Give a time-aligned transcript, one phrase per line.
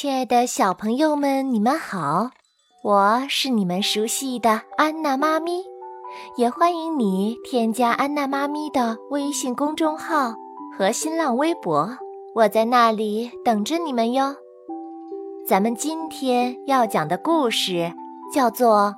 [0.00, 2.30] 亲爱的小朋友们，你们好！
[2.82, 5.62] 我是你们熟悉的安娜妈咪，
[6.38, 10.32] 也欢迎你添加安娜妈咪的微信公众号
[10.74, 11.86] 和新浪微博，
[12.34, 14.34] 我在那里等着你们哟。
[15.46, 17.92] 咱们今天要讲的故事
[18.32, 18.94] 叫做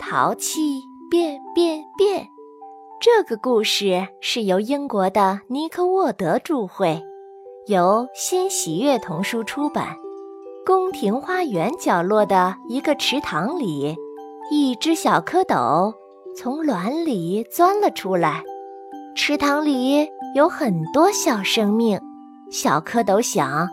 [0.00, 0.80] 淘气
[1.10, 2.22] 变变变》，
[2.98, 7.02] 这个故事是由英国的尼克沃德著绘，
[7.66, 9.94] 由新喜悦童书出版。
[10.68, 13.96] 宫廷花园角落的一个池塘里，
[14.50, 15.94] 一只小蝌蚪
[16.36, 18.42] 从卵里钻了出来。
[19.16, 21.98] 池塘里有很多小生命。
[22.50, 23.70] 小蝌蚪想：“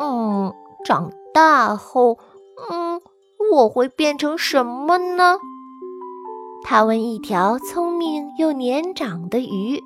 [0.00, 0.54] 嗯，
[0.86, 2.16] 长大后，
[2.70, 3.02] 嗯，
[3.52, 5.36] 我会变成什么呢？”
[6.64, 9.84] 他问一条聪明又年长的鱼：“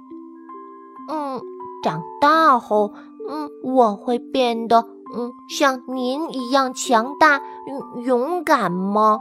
[1.10, 1.40] 嗯，
[1.82, 2.92] 长大后，
[3.28, 9.20] 嗯，我会变得……”嗯，像您一样强大、勇勇敢吗？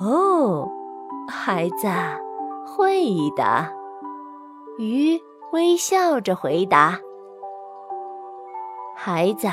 [0.00, 0.68] 哦，
[1.28, 1.86] 孩子，
[2.66, 3.70] 会的。
[4.78, 5.20] 鱼
[5.52, 6.98] 微笑着回答
[8.96, 9.48] ：“孩子，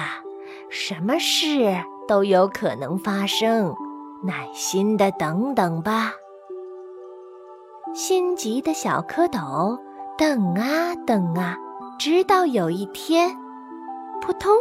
[0.69, 3.75] 什么事都有可能发生，
[4.23, 6.14] 耐心的等等吧。”
[7.93, 9.77] 心急的小蝌蚪
[10.17, 11.58] 等啊等啊，
[11.99, 13.36] 直到有一天。
[14.21, 14.51] 扑通，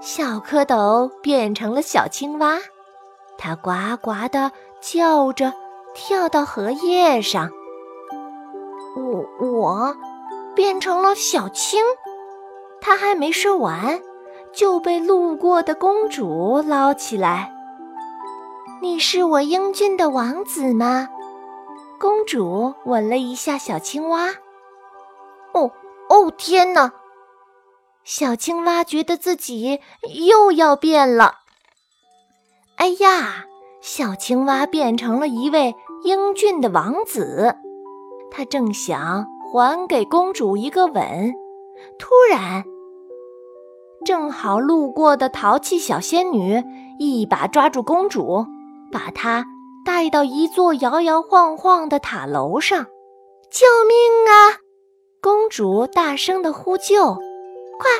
[0.00, 2.58] 小蝌蚪变成了小青蛙，
[3.38, 5.52] 它呱呱地叫着，
[5.94, 7.50] 跳到荷叶上。
[8.96, 9.96] 我我
[10.54, 11.82] 变成了小青，
[12.80, 14.00] 它还没说完，
[14.52, 17.52] 就被路过的公主捞起来。
[18.82, 21.08] 你是我英俊的王子吗？
[21.98, 24.28] 公主吻了一下小青蛙。
[25.52, 25.70] 哦
[26.08, 26.92] 哦，天哪！
[28.04, 29.80] 小青蛙觉得自己
[30.28, 31.34] 又要变了。
[32.76, 33.44] 哎呀，
[33.80, 37.54] 小青蛙变成了一位英俊的王子。
[38.30, 41.34] 他正想还给公主一个吻，
[41.98, 42.64] 突然，
[44.04, 46.62] 正好路过的淘气小仙女
[46.98, 48.46] 一把抓住公主，
[48.90, 49.44] 把她
[49.84, 52.86] 带到一座摇摇晃晃的塔楼上。
[53.50, 54.58] 救命啊！
[55.20, 57.18] 公主大声的呼救。
[57.80, 57.90] 快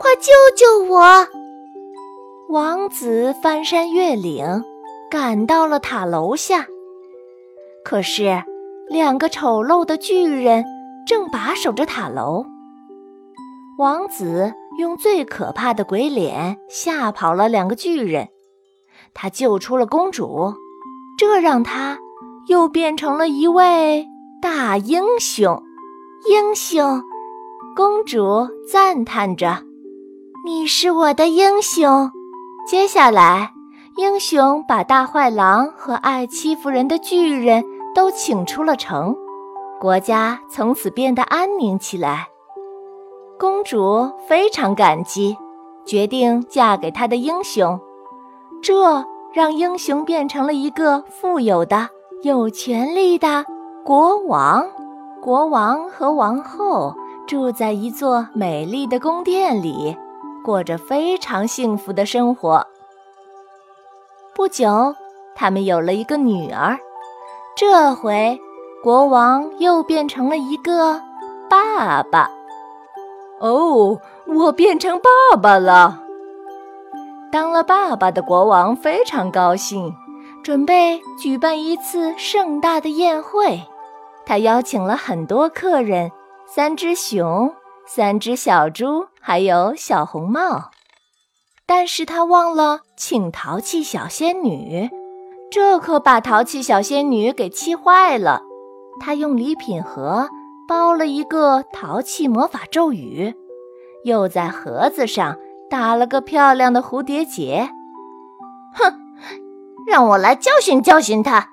[0.00, 1.28] 快救救我！
[2.48, 4.64] 王子翻山越岭，
[5.08, 6.66] 赶到了塔楼下。
[7.84, 8.42] 可是，
[8.88, 10.64] 两个丑陋的巨人
[11.06, 12.46] 正把守着塔楼。
[13.78, 18.30] 王子用最可怕的鬼脸吓跑了两个巨人，
[19.14, 20.52] 他救出了公主，
[21.16, 21.98] 这让他
[22.48, 24.08] 又变成了一位
[24.42, 25.62] 大英雄。
[26.28, 27.04] 英雄。
[27.78, 29.62] 公主赞叹着
[30.44, 32.10] ：“你是我的英雄。”
[32.68, 33.52] 接下来，
[33.96, 39.14] 英雄把大坏狼和爱欺负人的巨人都请出了城，
[39.80, 42.26] 国家从此变得安宁起来。
[43.38, 45.36] 公主非常感激，
[45.86, 47.78] 决定嫁给他的英雄。
[48.60, 51.88] 这让英雄变成了一个富有的、
[52.22, 53.44] 有权力的
[53.84, 54.66] 国王。
[55.22, 56.92] 国王和王后。
[57.28, 59.94] 住在一座美丽的宫殿里，
[60.42, 62.66] 过着非常幸福的生活。
[64.34, 64.94] 不久，
[65.34, 66.78] 他们有了一个女儿。
[67.54, 68.40] 这回，
[68.82, 71.02] 国王又变成了一个
[71.50, 72.30] 爸爸。
[73.40, 76.02] 哦，我变成爸爸了！
[77.30, 79.94] 当了爸爸的国王非常高兴，
[80.42, 83.60] 准备举办一次盛大的宴会。
[84.24, 86.10] 他邀请了很多客人。
[86.50, 87.54] 三只熊，
[87.86, 90.70] 三只小猪，还有小红帽，
[91.66, 94.88] 但是他忘了请淘气小仙女，
[95.50, 98.40] 这可把淘气小仙女给气坏了。
[98.98, 100.30] 他用礼品盒
[100.66, 103.34] 包了一个淘气魔法咒语，
[104.04, 105.36] 又在盒子上
[105.68, 107.68] 打了个漂亮的蝴蝶结。
[108.74, 108.94] 哼，
[109.86, 111.50] 让我来教训教训他！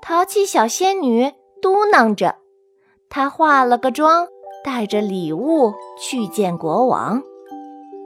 [0.00, 2.36] 淘气小仙女嘟囔着。
[3.08, 4.26] 她化了个妆，
[4.64, 7.22] 带着礼物去见国王。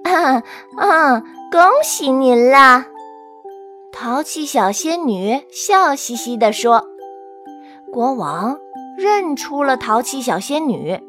[0.04, 0.42] 啊
[0.78, 1.20] 啊！
[1.50, 2.86] 恭喜您啦！
[3.92, 6.84] 淘气小仙女笑嘻嘻地说。
[7.92, 8.58] 国王
[8.96, 11.00] 认出了淘气小仙女，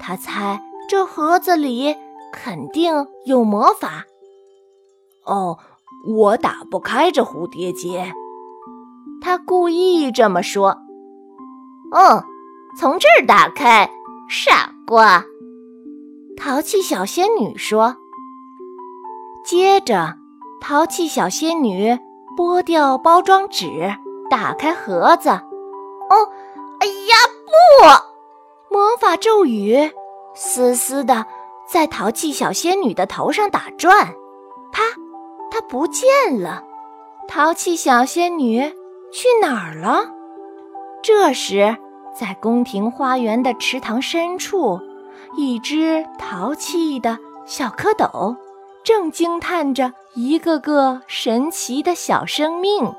[0.00, 1.96] 他猜这盒子里
[2.32, 4.06] 肯定有魔法。
[5.24, 5.58] 哦，
[6.06, 8.12] 我打不开这蝴蝶结。
[9.20, 10.78] 他故意这么说。
[11.92, 12.24] 哦。
[12.78, 13.90] 从这儿打开，
[14.28, 15.24] 傻瓜！
[16.36, 17.96] 淘气小仙女说
[19.44, 20.16] ：“接着，
[20.60, 21.98] 淘气小仙女
[22.36, 23.94] 剥掉包装纸，
[24.30, 25.28] 打开盒子。
[25.28, 26.28] 哦，
[26.80, 27.16] 哎呀，
[28.68, 28.74] 不！
[28.74, 29.92] 魔法咒语
[30.34, 31.26] 嘶嘶的
[31.68, 34.14] 在淘气小仙女的头上打转。
[34.72, 34.82] 啪，
[35.50, 36.64] 它不见了。
[37.28, 38.60] 淘气小仙女
[39.12, 40.10] 去哪儿了？
[41.02, 41.76] 这时，
[42.14, 44.80] 在宫廷花园的池塘深处，
[45.36, 48.36] 一只淘气的小蝌蚪
[48.84, 52.92] 正惊叹着一个个神奇的小生命。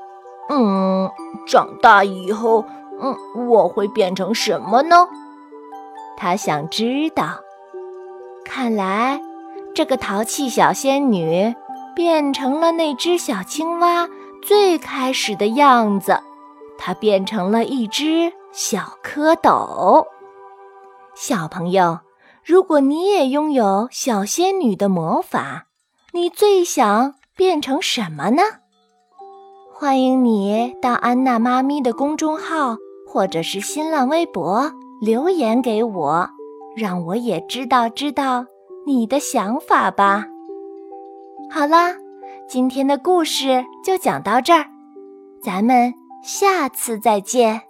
[0.50, 1.10] 嗯，
[1.46, 2.64] 长大以后，
[3.00, 3.16] 嗯，
[3.48, 5.08] 我会变成什么呢？
[6.16, 7.40] 他想知道。
[8.44, 9.20] 看来，
[9.74, 11.54] 这个淘气小仙女
[11.94, 14.08] 变成了那只小青蛙
[14.42, 16.20] 最开始的样子。
[16.76, 20.06] 它变成了一只小蝌蚪。
[21.16, 21.98] 小朋友，
[22.44, 25.66] 如果你也拥有小仙女的魔法，
[26.12, 28.42] 你最想变成什么呢？
[29.72, 32.76] 欢迎你到安娜妈咪的公众号
[33.08, 34.70] 或者是新浪微博
[35.00, 36.30] 留言给我，
[36.76, 38.46] 让我也知道知道
[38.86, 40.26] 你的想法吧。
[41.50, 41.96] 好啦，
[42.48, 44.64] 今天的故事就讲到这儿，
[45.42, 45.92] 咱们。
[46.22, 47.60] 下次再见。